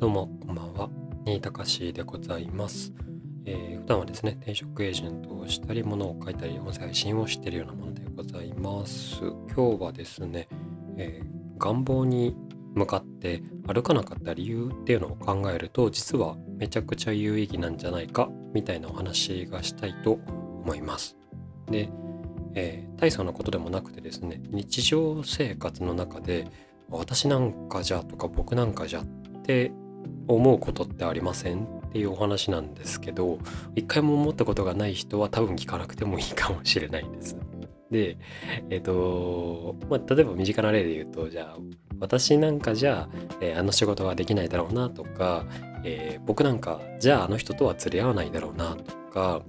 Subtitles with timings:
[0.00, 0.88] どうも、こんばんは。
[1.26, 2.90] 新高しでございます。
[3.44, 9.18] えー普段はですね、転職エージェントをしたり、物を書いたり、音声配信をしているようなものでございます。
[9.54, 10.48] 今日はですね、
[10.96, 12.34] えー願望に
[12.74, 20.12] 向かって歩かなかった理由っていうのを考えると、実はめちゃくちゃ有意義なんじゃないか、みたいなお話がしたいと
[20.64, 21.18] 思います。
[21.70, 21.90] で、
[22.54, 26.48] えー大層なことでもなくてですね、日常生活の中で、
[26.88, 29.04] 私なんかじゃとか僕なんかじゃっ
[29.42, 29.72] て
[30.34, 33.38] 思うことってありませんっていうお話なんですけど
[33.74, 37.36] 一回も思ったことがない人は多分聞かなくてもいいかもしれないです。
[37.90, 38.18] で
[38.70, 41.58] えっ、とまあ例えば身近な例で言うとじゃあ
[41.98, 45.44] 私なんかじゃあ、えーあの仕事はできないだろうなとか、
[45.84, 49.42] えー僕なんかじゃああの人とは釣り合わないだろうなとか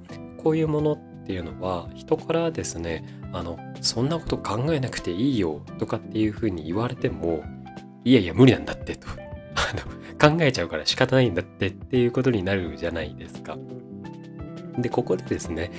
[0.43, 7.43] こういうものっていうのは人からですねあのそんなこと考えなくていいよとかっていうふうに言われても
[8.03, 9.07] いやいや無理なんだってと
[10.21, 13.57] 考えちゃうから仕方ないんだってっていうことになるじゃないですか。
[14.77, 15.71] でここでですね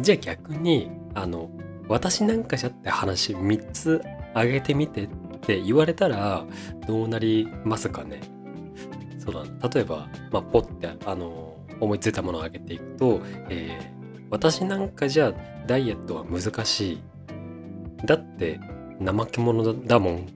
[0.00, 1.50] じゃあ逆にあの
[1.88, 4.00] 私なんかじゃって話3つ
[4.34, 5.08] 挙げてみてっ
[5.42, 6.44] て言われたら
[6.86, 8.20] どうなりますかね。
[9.18, 15.34] そうだ例えば、まあ、ポッてあの思いついたものを挙げていくと、えー私なんかじゃ
[15.66, 17.02] ダイエットは難しい。
[18.06, 18.58] だって
[18.98, 20.26] 怠け者だもん。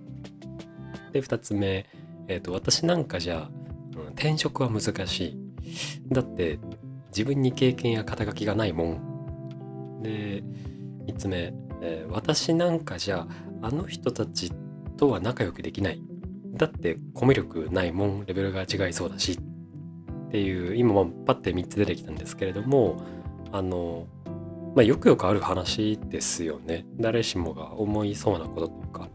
[1.12, 1.86] で2つ目、
[2.28, 3.48] えーと私なんかじゃ、
[3.96, 5.38] うん転職は難しい。
[6.12, 6.58] だって
[7.08, 10.02] 自分に経験や肩書きがないもん。
[10.02, 10.42] で
[11.06, 13.27] 3つ目、えー私なんかじゃ
[13.62, 14.52] あの人たち
[14.97, 16.02] とは仲良くできない。
[16.54, 18.24] だってコミュ力ないもん。
[18.27, 19.32] レベルが違いそうだし。
[19.32, 23.00] っていう今もパッて3つ出てきたんですけれども
[23.52, 24.08] あの
[24.74, 26.84] まあよくよくある話ですよね。
[26.98, 29.08] 誰しもが思いそうなこととか。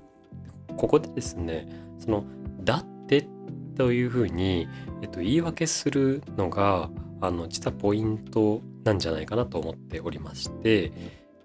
[0.77, 1.67] ここでですね
[1.99, 2.25] その
[2.63, 2.85] 「だっ」
[3.81, 4.67] というふうに、
[5.01, 10.91] えっと、言い訳するのがあの実はポイントなんじゃないかなと思っておりまして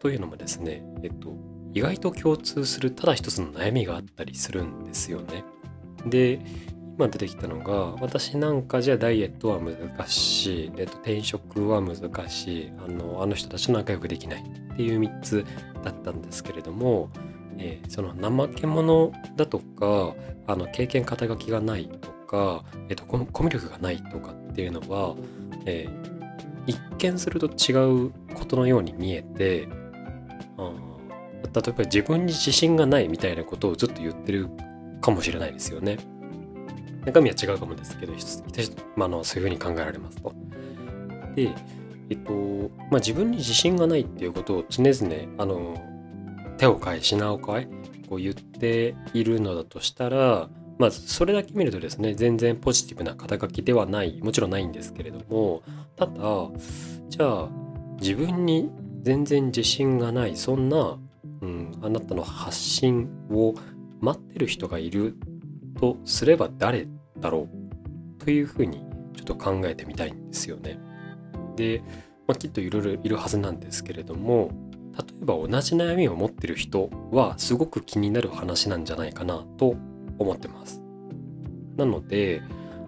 [0.01, 1.35] というのもですね、えっと、
[1.73, 5.45] 意外と共通するただ一つの悩みがあったりするんですよね。
[6.05, 6.41] で
[6.99, 15.47] 今出てきたのが私なんかじゃダイエットは難しい、えっと、転職は難しいあのあの人たちと仲良くできないっていう3つ
[15.83, 17.09] だったんですけれども、
[17.57, 20.15] えーその怠け者だとか
[20.47, 25.15] あの経験肩書きがないとか、えっと、コミコミュ力がないとかっていうのは、
[25.65, 26.17] えー
[26.67, 27.75] 一見すると違
[28.07, 29.69] うことのように見えて
[30.59, 30.73] あ
[31.55, 34.49] 例えば自分に自信がないみたいなことをずっと言ってる
[35.01, 35.99] かもしれないですよね。
[37.05, 40.35] 中身は違うかもですけど、一つ一つま、あのそういうふうに考えられますと。
[41.37, 41.55] で、
[42.11, 42.33] えっと、
[42.91, 45.77] まあ、自分に自信がないっていうことを常々、あの、
[46.59, 47.69] 手を変え、品を変え、
[48.09, 55.63] こう言っているのだとしたら、まあ、それだけ見るとですね、全然ポジティブな肩書きではない、もちろんないんですけれども、
[55.97, 56.13] ただ、
[57.09, 57.49] じゃあ、
[58.01, 58.71] 自分に
[59.03, 60.99] 全然自信がない、そんな、
[61.41, 63.55] うん、あなたの発信を
[64.01, 65.17] 待ってる人がいる
[65.79, 66.89] とすれば誰
[67.19, 67.49] だろ
[68.21, 68.85] うというふうに
[69.15, 70.79] ちょっと考えてみたいんですよね。
[71.57, 71.83] で、
[72.27, 74.51] まあ、きっといろいろいるはずなんですけれども
[74.99, 79.77] 例えば同じ悩みを持ってる人はすごく気になる話なんじゃないかなと
[80.19, 80.83] 思ってます。
[81.77, 82.43] なので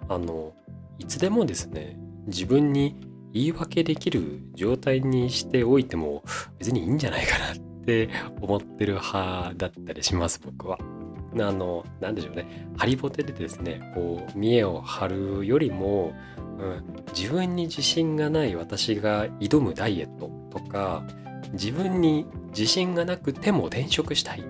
[0.07, 0.53] あの
[0.97, 1.97] いつでもですね
[2.27, 2.95] 自分に
[3.33, 6.23] 言い訳できる状態にしておいても
[6.57, 8.09] 別にいいんじゃないかなって
[8.41, 10.79] 思ってる派だったりします僕は。
[11.33, 12.67] あの、なんでしょうね。
[12.75, 16.13] ハリボテでですね、こう、見栄を張るよりも、
[16.57, 16.83] うん、
[17.15, 21.05] 自分に自信がない私が挑むダイエットとか、
[21.53, 24.43] 自分に自信がなくても転職したい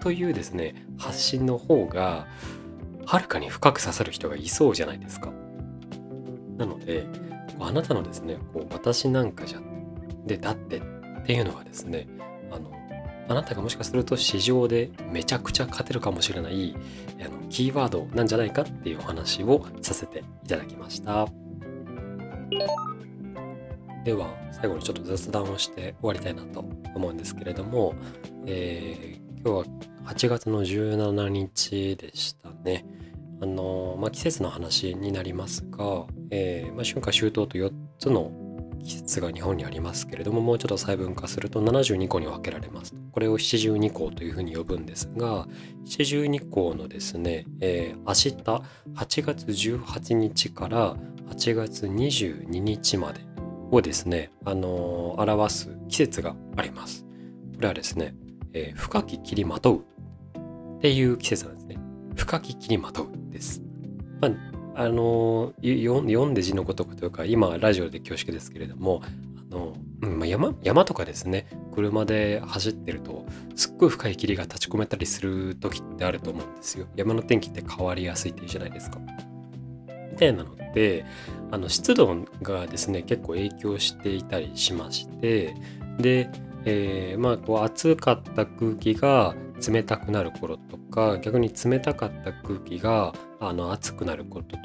[0.00, 2.26] というですね、発信の方が、
[3.06, 5.32] はるかに深く刺さる人がいそうじゃないですか。
[6.56, 7.06] なので、
[7.60, 9.60] あなたのですね、こう私なんかじゃ、
[10.26, 10.82] で、だってっ
[11.24, 12.06] ていうのはですね、
[12.50, 12.70] あの、
[13.28, 16.74] あなたがもしかすると市場でめちゃくちゃ勝てるかもしれない
[17.20, 21.28] あのキーワードなんじゃないかっていうお話をさせていただきました。
[24.04, 26.60] では最後にちょっと雑談をして終わりたいなと
[26.94, 27.94] 思うんですけれども、
[28.46, 29.64] え今日は
[30.06, 32.84] 8月の17日でしたね。
[33.40, 38.32] あのまあ、季節の話になりますが、えーまあ、春夏秋冬と4つの
[38.84, 45.46] 季節が日本にありますけれどももうちょっと細分化すると72個に分けられますこれを七十二項というふうに呼ぶんですが
[45.84, 48.64] 七十二項のですね、えー明日
[48.94, 50.96] 8月18日から
[51.30, 53.20] 8月22日まで
[53.70, 57.04] をですね、あのー表す季節があります
[57.54, 58.14] これはですね、
[58.52, 59.84] えー深き霧まとう。
[60.78, 61.76] っていう季節なんですね。
[62.14, 63.62] 深き霧まとうです、
[64.20, 64.32] まあ
[64.80, 69.02] あの読んで字のごとくというか今ラジオで恐縮ですけれども
[69.50, 76.86] あの、うんまあ、山山とかですね車で走ってるとすっごい深い霧が立ち込めたりする時ってあると思うんですよ。
[76.94, 79.00] 山の天気って変わりやすいっていうじゃないですか。
[80.12, 81.04] みたいなので
[81.50, 85.56] あの湿度がですね結構影響していたりしまして
[85.98, 86.30] で、
[86.68, 89.34] えー、まあこう暑かった空気が
[89.66, 94.56] 冷たくなる頃とか逆に冷たかった空気があの暑くなる頃と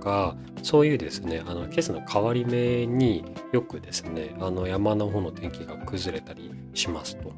[0.00, 7.32] かそういうですねあの季節の変わり目によくですねあの山の方の天気が崩れたりしますと。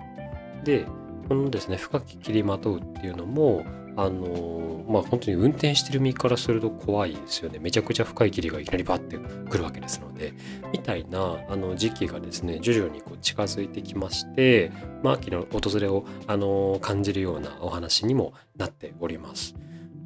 [0.64, 0.87] で
[1.29, 3.65] このですね深き切りまとうっていうのも
[3.97, 9.19] あのまあ本当に運転してる身からすると怖いですよねめちゃくちゃ深い霧がいきなりバッて
[9.49, 10.35] くるわけですので
[10.73, 14.73] みたいなあの時期がですね徐々にこう近づいてきまして、
[15.03, 19.55] まあ、秋の訪れをあの感じるようなお話にもなっております。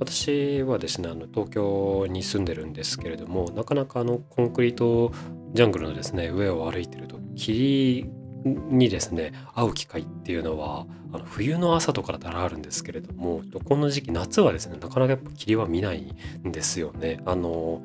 [0.01, 5.13] 私はですねあの東京に住んでるんですけれどもなかなかあのコンクリート
[5.55, 8.09] ジャングルのですね上を歩いてると霧
[8.45, 16.15] にですね会う機会っていうのはあの冬の朝とかだったらあるんですけれどもこの時期夏はですねなかなかやっぱ霧は見ない
[16.47, 17.21] んですよね。
[17.27, 17.83] あの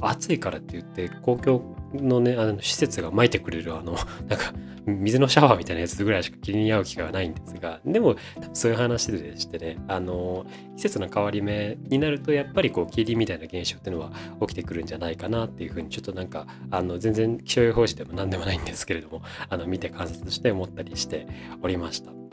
[0.00, 3.96] 暑いからって言って公共のねあの施設が撒いてくれるあの
[4.28, 4.52] なんか
[4.86, 8.16] 水のシャワーみたいなやつぐらいしか霧に合う機会はないんですがでも
[8.52, 10.44] そういう話でしてねあの
[10.76, 21.26] 季節の変わり目になるとやっぱりこう霧みたいな現象っていうのは起きてくるんじゃないかなっていうふうにちょっとなんかあの全然気象予報士でも何でもないんですけれどもあの見て観察して思ったりして
[21.62, 22.23] おりました。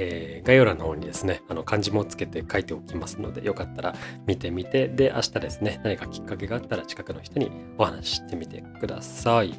[0.00, 3.94] えー、概要欄の方にですね、あの漢字もつけて書いておきますので、よかったら
[4.26, 9.54] 見てみて、で、明日ですね、何かきっかけがあったら近くの人にお話ししてみてください。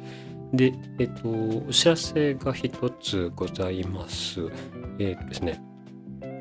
[0.54, 1.28] で、えっ、と、
[1.68, 4.40] お知らせが一つございます。
[4.98, 5.62] えっ、とですね、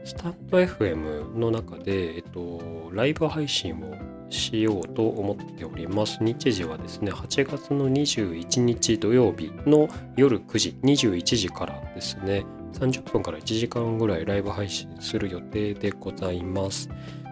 [0.06, 3.96] スタンド FM の中で、えっと、ライブ配信を
[4.30, 6.20] しようと思っております。
[6.22, 16.90] 日時はですね、8月の21日土曜日の夜9時、21時からですね、30分から1時間ぐらいライブ配信する予定でございます。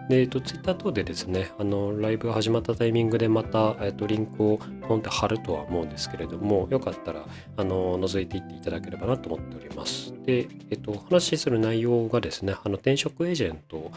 [0.08, 4.58] で、えっと、ツイッター等でですね、あの、ライブが始まったタイミングでまた、えっと、リンクを
[4.88, 7.26] ポンって貼るとは思うんですけれども、よかったら、
[7.56, 10.14] あの、覗いていっていただければなと思っております。
[10.24, 13.90] で、えっと、お話しする内容がですね、あの、転職エージェント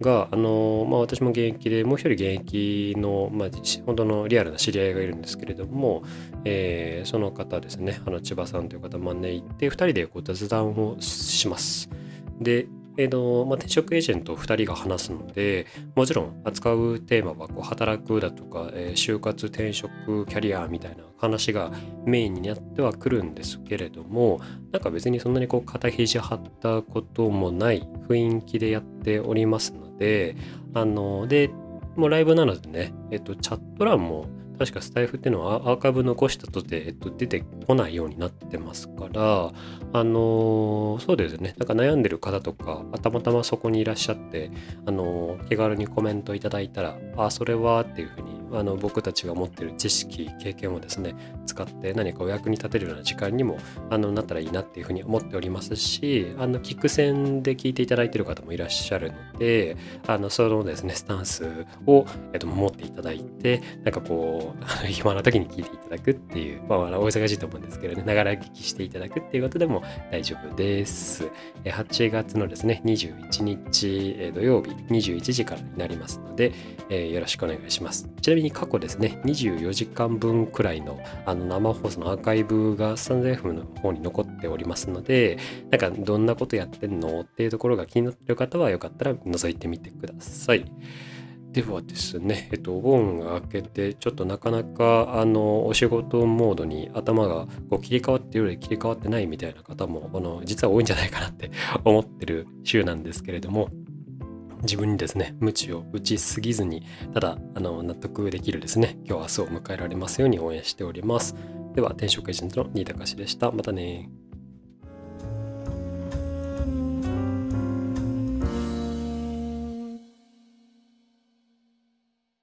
[0.00, 3.48] が、あの、まあ、私も現役で、もう一人現役の、まあ、
[3.84, 6.02] 本当のリアルな知り合いがいるんですけれども、
[6.44, 11.90] えー、その方ですね、あの、千葉さんという方を招いて、二人でこう雑談をします。
[12.40, 21.70] で、えーとまあ、転職エージェント2人が話すのでもちろん扱うテーマはこう働くだとか、えー、就活転職キャリアみたいな話が
[22.04, 24.40] メインになってはくるんですけれども
[24.72, 30.36] なんか別にそんなにこう肩肘張ったこともない雰囲気でやっておりますので
[30.74, 31.50] あので
[31.98, 34.26] もうライブなのでね、えっ、ー、と、チャット欄も
[34.58, 39.52] 確かスタイフっていうのはアーカイブ残したとて、えっと、出てこないようになってますから、
[39.92, 44.50] あのー、そうですね、なんか悩んでる方とか、たまたまそこにいらっしゃって、
[44.86, 51.14] あのー、気軽にコメントいただいたら、あ、それはっていうふうにあの僕たちが持ってる知識経験をですね
[51.46, 53.58] 使って何かお役に立てるような時間にも
[53.90, 71.28] あのなったらいいなっていうふうに思っておりますしあの聞く線で聞いていただいている方もいらっしゃるのであのそのですねスタンスを、えっと、持っていただいてなんかこう 暇な時に聞いていただくっていうまあお忙しいと思うんですけどねながら聞きしていただくっていうことでも大丈夫です。
[71.64, 76.52] 8月のですね21日土曜日21時からになりますので、
[76.88, 78.08] えー、よろしくお願いします。
[78.20, 85.38] ちなみにみに過去ですね、24時間分くらいのあの生放送のアーカイブがスタンド F の方に残っておりますので、
[85.70, 90.64] なんかどんなことやってんのっていうところが気になってる方はよかったら覗いてみてください。
[91.52, 101.50] ではですね、えっと、お盆が明けて、ちょっとなかなか、あの、お仕事モードに頭がこう切り替わってるより切り替わってないみたいな方も、あの、実は多いんじゃないかなって
[101.84, 103.70] 思ってる週なんですけれども、
[104.62, 106.82] 自分にですね、無知を打ちすぎずに、
[107.14, 111.34] ただ、あの、納得できるですね、今日明日を迎えられますように応援しております。
[111.74, 113.50] では、転職エージェントの新高氏でした。
[113.50, 114.10] またね